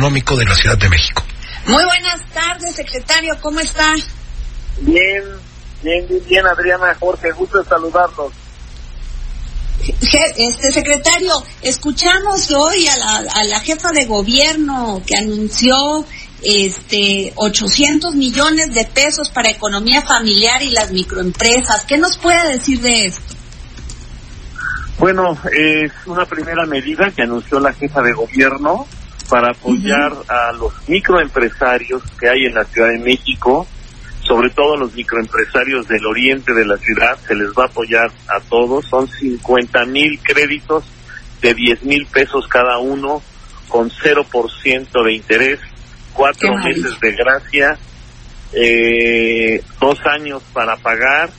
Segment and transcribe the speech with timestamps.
[0.00, 1.22] Económico de la Ciudad de México.
[1.66, 3.92] Muy buenas tardes, secretario, ¿cómo está?
[4.80, 5.22] Bien,
[5.82, 8.32] bien, bien, Adriana, Jorge, gusto saludarlos.
[10.38, 16.06] Este secretario, escuchamos hoy a la, a la jefa de gobierno que anunció
[16.42, 21.84] este 800 millones de pesos para economía familiar y las microempresas.
[21.84, 23.34] ¿Qué nos puede decir de esto?
[24.98, 28.86] Bueno, es una primera medida que anunció la jefa de gobierno
[29.30, 33.66] para apoyar a los microempresarios que hay en la Ciudad de México,
[34.26, 38.40] sobre todo los microempresarios del oriente de la ciudad, se les va a apoyar a
[38.40, 40.84] todos, son 50 mil créditos
[41.40, 43.22] de 10 mil pesos cada uno,
[43.68, 45.60] con 0% de interés,
[46.12, 47.78] cuatro meses de gracia,
[48.52, 51.30] eh, dos años para pagar,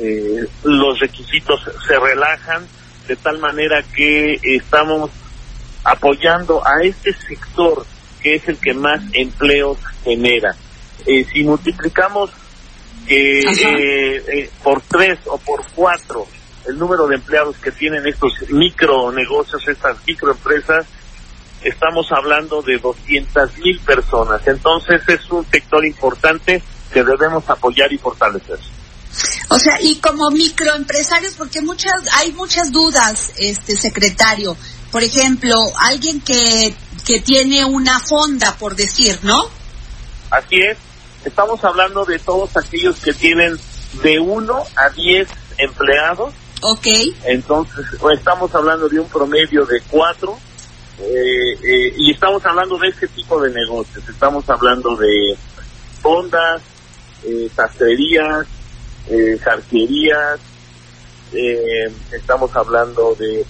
[0.00, 2.66] eh, los requisitos se relajan
[3.06, 5.10] de tal manera que estamos
[5.84, 7.86] apoyando a este sector
[8.20, 10.56] que es el que más empleos genera.
[11.06, 12.30] Eh, si multiplicamos
[13.06, 16.26] eh, eh, por tres o por cuatro
[16.66, 20.86] el número de empleados que tienen estos micronegocios, estas microempresas,
[21.62, 24.40] estamos hablando de 200 mil personas.
[24.46, 28.58] Entonces es un sector importante que debemos apoyar y fortalecer.
[29.50, 34.56] O sea, y como microempresarios, porque muchas, hay muchas dudas, este secretario.
[34.94, 36.72] Por ejemplo, alguien que,
[37.04, 39.42] que tiene una fonda, por decir, ¿no?
[40.30, 40.78] Así es.
[41.24, 43.58] Estamos hablando de todos aquellos que tienen
[44.04, 46.32] de 1 a 10 empleados.
[46.60, 46.86] Ok.
[47.24, 47.84] Entonces,
[48.16, 50.38] estamos hablando de un promedio de 4.
[51.00, 54.08] Eh, eh, y estamos hablando de este tipo de negocios.
[54.08, 55.36] Estamos hablando de
[56.00, 56.62] fondas,
[57.24, 58.46] eh, sastrerías,
[59.10, 60.38] eh, jarquerías,
[61.32, 63.44] eh, estamos hablando de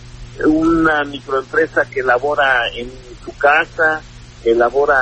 [0.44, 2.90] una microempresa que elabora en
[3.24, 4.02] su casa,
[4.44, 4.98] elabora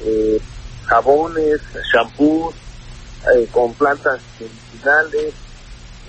[0.00, 0.40] eh,
[0.86, 1.60] jabones,
[1.92, 2.54] shampoos,
[3.36, 5.34] eh, con plantas medicinales,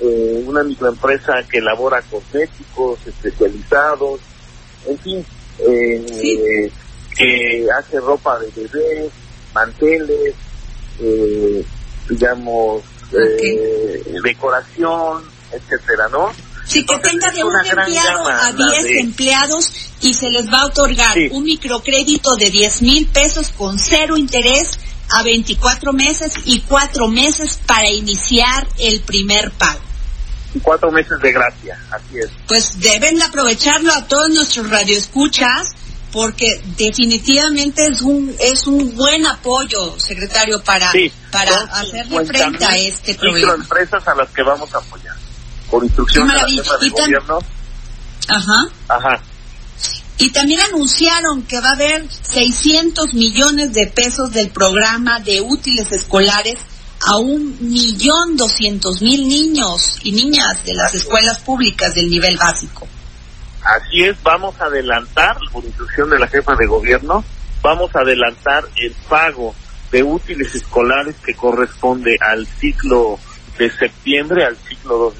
[0.02, 4.22] eh, una microempresa que elabora cosméticos especializados,
[4.88, 5.26] en fin,
[5.60, 6.72] eh, Sí.
[7.18, 9.12] que hace ropa de bebés,
[9.54, 10.34] manteles,
[11.02, 11.66] eh,
[12.08, 16.32] digamos, eh, decoración, etcétera, ¿no?
[16.70, 19.72] Sí, que Entonces, tenga de un empleado a la 10 de- empleados
[20.02, 21.28] y se les va a otorgar Sí.
[21.32, 24.80] un microcrédito de 10 mil pesos con cero interés
[25.10, 29.80] a 24 meses y cuatro meses para iniciar el primer pago.
[30.64, 32.30] cuatro meses de gracia, así es.
[32.48, 35.70] Pues deben de aprovecharlo a todos nuestros radioescuchas
[36.12, 42.66] porque definitivamente es un es un buen apoyo, secretario, para Sí, para hacerle 50 frente
[42.66, 43.38] a este problema.
[43.58, 45.16] Microempresas a las que vamos a apoyar.
[45.70, 47.40] Por instrucción de la jefa de tan- gobierno.
[48.28, 48.68] Ajá.
[48.88, 49.22] Ajá.
[50.18, 55.92] Y también anunciaron que va a haber 600 millones de pesos del programa de útiles
[55.92, 56.56] escolares
[57.08, 62.86] a un millón doscientos mil niños y niñas de las escuelas públicas del nivel básico.
[63.64, 67.24] Así es, vamos a adelantar, por instrucción de la jefa de gobierno,
[67.62, 69.56] vamos a adelantar el pago
[69.92, 73.18] de útiles escolares que corresponde al ciclo
[73.58, 75.14] de septiembre, al ciclo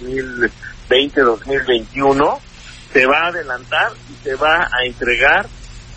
[0.90, 2.40] 2020-2021.
[2.94, 5.48] Se va a adelantar y se va a entregar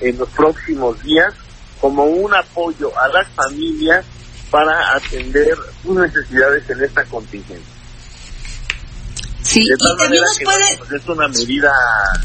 [0.00, 1.32] en los próximos días
[1.80, 4.04] como un apoyo a las familias
[4.50, 7.72] para atender sus necesidades en esta contingencia.
[9.42, 11.72] Sí, y también nos puede, pues es una medida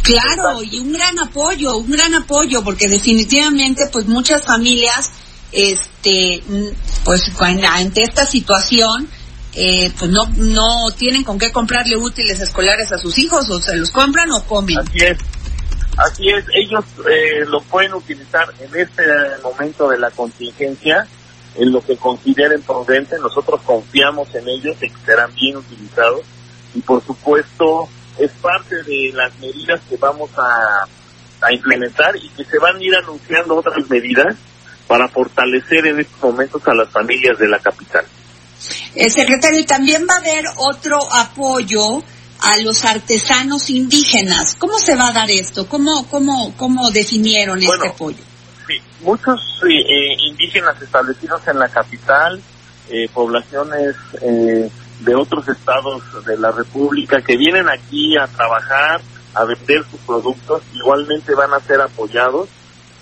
[0.04, 5.10] claro, y un gran apoyo, un gran apoyo, porque definitivamente pues muchas familias,
[5.52, 6.68] este, mm,
[7.04, 9.10] pues ante esta situación,
[9.58, 13.76] eh, pues no, no tienen con qué comprarle útiles escolares a sus hijos, o se
[13.76, 14.78] los compran o comen.
[14.78, 15.18] Así es,
[15.98, 16.46] así es.
[16.54, 19.04] Ellos eh, lo pueden utilizar en este
[19.42, 21.08] momento de la contingencia,
[21.56, 23.18] en lo que consideren prudente.
[23.20, 26.22] Nosotros confiamos en ellos, en que serán bien utilizados.
[26.76, 27.90] Y por supuesto,
[28.20, 30.88] es parte de las medidas que vamos a
[31.52, 34.36] implementar y que se van a ir anunciando otras medidas
[34.88, 38.06] para fortalecer en estos momentos a las familias de la capital.
[38.96, 42.04] El secretario, y también va a haber otro apoyo
[42.42, 44.56] a los artesanos indígenas.
[44.56, 45.68] ¿Cómo se va a dar esto?
[45.68, 48.24] ¿Cómo, cómo, cómo definieron este apoyo?
[48.68, 52.42] Sí, muchos eh, indígenas establecidos en la capital,
[52.90, 54.70] eh, poblaciones eh,
[55.00, 59.02] de otros estados de la República que vienen aquí a trabajar,
[59.34, 62.50] a vender sus productos, igualmente van a ser apoyados.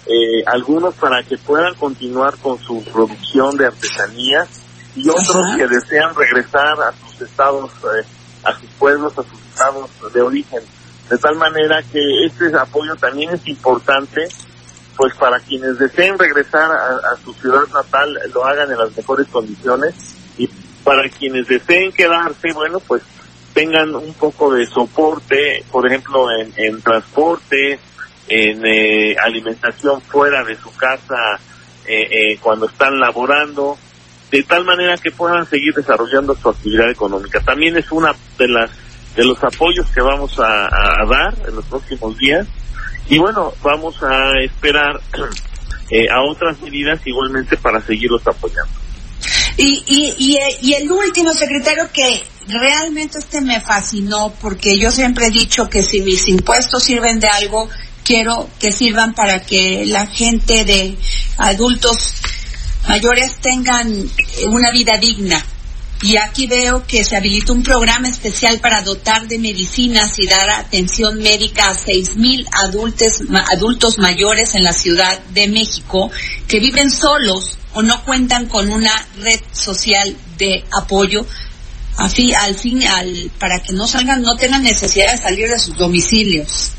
[0.07, 4.64] Eh, algunos para que puedan continuar con su producción de artesanías
[4.95, 8.05] y otros que desean regresar a sus estados, eh,
[8.43, 10.61] a sus pueblos, a sus estados de origen.
[11.09, 14.27] De tal manera que este apoyo también es importante,
[14.97, 19.93] pues para quienes deseen regresar a su ciudad natal lo hagan en las mejores condiciones.
[20.37, 20.47] Y
[20.83, 23.03] para quienes deseen quedarse, bueno, pues
[23.55, 27.79] tengan un poco de soporte, por ejemplo, en, transporte,
[28.27, 31.39] en eh, alimentación fuera de su casa
[31.87, 33.77] eh, eh, cuando están laborando,
[34.31, 37.39] de tal manera que puedan seguir desarrollando su actividad económica.
[37.41, 38.71] También es una de las
[39.15, 40.67] de los apoyos que vamos a,
[41.09, 42.45] dar en los próximos días
[43.07, 44.99] y bueno, vamos a esperar
[46.11, 48.73] a otras medidas igualmente para seguirlos apoyando.
[49.57, 55.31] Y, y, y, el último secretario que realmente este me fascinó porque yo siempre he
[55.31, 57.69] dicho que si mis impuestos sirven de algo,
[58.03, 60.97] quiero que sirvan para que la gente de
[61.37, 62.15] adultos
[62.87, 64.09] mayores tengan
[64.47, 65.43] una vida digna.
[66.01, 70.49] Y aquí veo que se habilita un programa especial para dotar de medicinas y dar
[70.49, 73.21] atención médica a seis mil adultos,
[73.51, 76.11] adultos mayores en la Ciudad de México
[76.47, 81.25] que viven solos o no cuentan con una red social de apoyo
[81.97, 82.09] al
[82.55, 86.71] fin al para que no salgan no tengan necesidad de salir de sus domicilios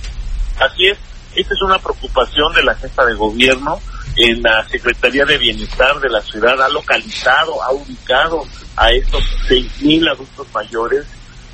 [0.58, 0.98] así es
[1.34, 3.80] esta es una preocupación de la jefa de gobierno
[4.18, 8.46] en la Secretaría de Bienestar de la ciudad ha localizado ha ubicado
[8.76, 11.06] a estos seis mil adultos mayores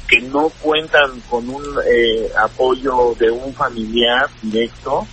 [0.06, 5.06] que no cuentan con un eh, apoyo de un familiar directo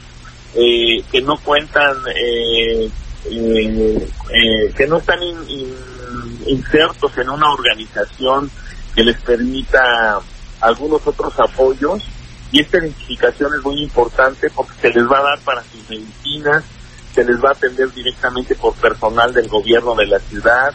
[0.56, 2.90] eh, que no cuentan eh,
[3.26, 5.20] eh, eh, que no están
[6.46, 8.50] insertos en una organización
[8.96, 10.20] que les permita
[10.62, 12.02] algunos otros apoyos.
[12.52, 16.64] Y esta identificación es muy importante porque se les va a dar para sus medicinas,
[17.14, 20.74] se les va a atender directamente por personal del gobierno de la ciudad,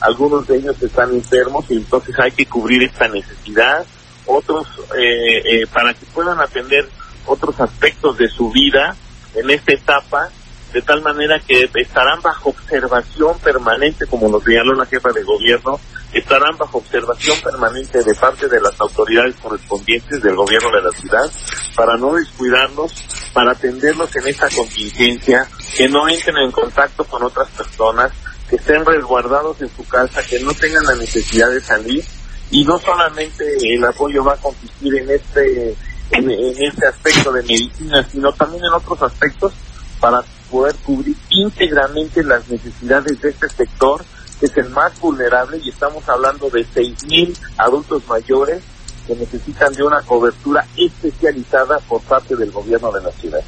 [0.00, 3.84] algunos de ellos están enfermos y entonces hay que cubrir esta necesidad,
[4.26, 4.66] otros
[4.98, 6.88] eh, eh para que puedan atender
[7.26, 8.94] otros aspectos de su vida
[9.34, 10.30] en esta etapa
[10.72, 15.80] de tal manera que estarán bajo observación permanente, como nos señaló la jefa de gobierno,
[16.12, 21.30] estarán bajo observación permanente de parte de las autoridades correspondientes del gobierno de la ciudad,
[21.74, 22.92] para no descuidarlos,
[23.36, 25.46] para atenderlos en esta contingencia,
[25.76, 28.10] que no entren en contacto con otras personas,
[28.48, 32.02] que estén resguardados en su casa, que no tengan la necesidad de salir,
[32.50, 35.76] y no solamente el apoyo va a consistir en este
[36.12, 39.52] en, en este aspecto de medicina, sino también en otros aspectos
[40.00, 44.02] para poder cubrir íntegramente las necesidades de este sector,
[44.40, 48.62] que es el más vulnerable, y estamos hablando de 6.000 adultos mayores
[49.06, 53.40] que necesitan de una cobertura especializada por parte del gobierno de la ciudad.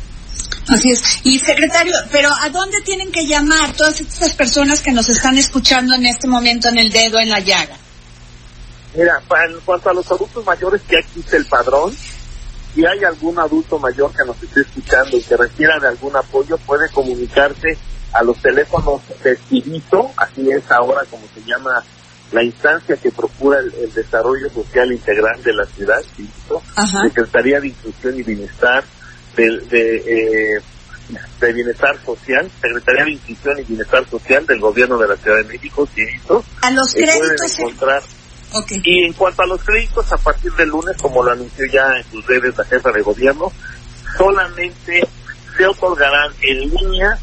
[0.69, 1.20] Así es.
[1.25, 5.94] Y secretario, pero ¿a dónde tienen que llamar todas estas personas que nos están escuchando
[5.94, 7.76] en este momento en el dedo en la llaga?
[8.94, 11.94] Mira, en cuanto a los adultos mayores, que aquí está el padrón,
[12.75, 16.58] si hay algún adulto mayor que nos esté escuchando y que requiera de algún apoyo,
[16.58, 17.79] puede comunicarse
[18.12, 21.82] a los teléfonos de CIVITO, así es ahora como se llama
[22.32, 26.63] la instancia que procura el, desarrollo social integral de la ciudad, CIVITO,
[27.03, 28.85] Secretaría de Inclusión y Bienestar,
[29.37, 29.47] de,
[30.06, 30.61] eh,
[31.41, 35.44] de, Bienestar Social, Secretaría de Inclusión y Bienestar Social del Gobierno de la Ciudad de
[35.44, 36.44] México, CIVITO.
[36.63, 37.58] A los créditos.
[37.58, 38.03] encontrar
[38.85, 42.11] y en cuanto a los créditos, a partir del lunes, como lo anunció ya en
[42.11, 43.53] sus redes la jefa de gobierno,
[44.17, 45.06] solamente
[45.56, 47.19] se otorgarán en línea,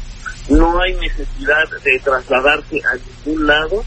[0.48, 2.94] no hay necesidad de trasladarse a
[3.26, 3.84] ningún lado,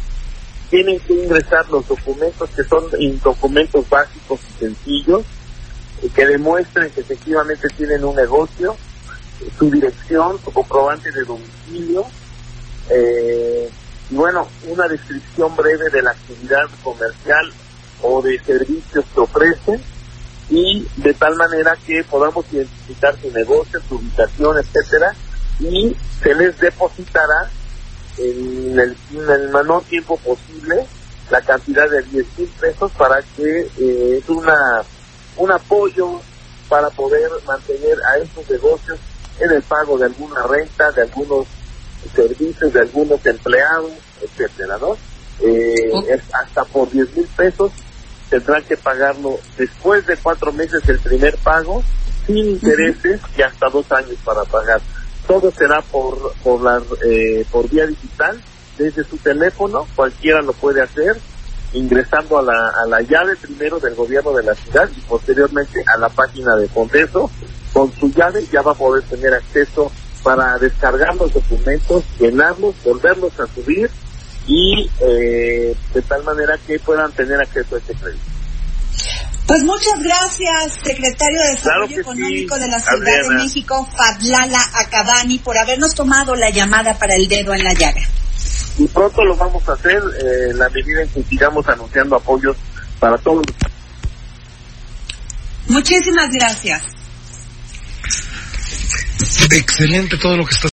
[0.69, 2.85] tienen que ingresar los documentos que son
[3.23, 5.23] documentos básicos y sencillos,
[6.03, 8.75] eh, que demuestren que efectivamente tienen un negocio,
[9.57, 12.05] su dirección, su comprobante de domicilio,
[12.89, 13.69] eh,
[14.11, 17.51] y bueno, una descripción breve de la actividad comercial
[18.01, 19.81] o de servicios que ofrecen
[20.49, 25.13] y de tal manera que podamos identificar su negocio, su ubicación, etcétera,
[25.59, 27.51] y se les depositará
[28.17, 28.95] en el,
[29.51, 30.85] menor tiempo posible
[31.29, 34.55] la cantidad de 10 mil pesos para que eh, es una
[35.37, 36.19] un apoyo
[36.67, 38.99] para poder mantener a estos negocios
[39.39, 41.47] en el pago de alguna renta, de algunos
[42.13, 44.97] servicios de algunos empleados, etcétera, ¿no?
[45.41, 47.71] Eh, Es hasta por 10 mil pesos
[48.29, 51.83] tendrán que pagarlo después de cuatro meses el primer pago,
[52.25, 54.81] sin intereses y hasta dos años para pagar.
[55.29, 58.41] Todo será por, por, la, eh, por vía digital,
[58.79, 61.19] desde su teléfono, cualquiera lo puede hacer,
[61.71, 65.99] ingresando a la, a la llave primero del gobierno de la ciudad y posteriormente a
[65.99, 67.29] la página de Fondeso.
[67.71, 69.91] Con su llave ya va a poder tener acceso
[70.23, 73.87] para descargar los documentos, llenarlos, volverlos a subir
[74.47, 78.38] y eh, de tal manera que puedan tener acceso a este crédito.
[79.49, 85.57] Pues muchas gracias, secretario de Desarrollo Económico de la Ciudad de México, Fadlala Acabani, por
[85.57, 87.99] habernos tomado la llamada para el dedo en la llaga.
[88.77, 92.55] Y pronto lo vamos a hacer eh, en la medida en que sigamos anunciando apoyos
[92.99, 93.43] para todos.
[95.67, 96.83] Muchísimas gracias.
[99.49, 100.69] Excelente todo lo que está.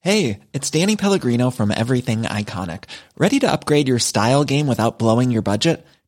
[0.00, 2.84] Hey, it's Danny Pellegrino from Everything Iconic.
[3.18, 5.84] ¿Ready to upgrade your style game without blowing your budget?